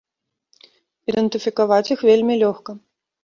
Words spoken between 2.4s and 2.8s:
лёгка.